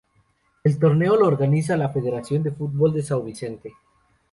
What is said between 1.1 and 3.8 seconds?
lo organiza la federación de fútbol de São Vicente.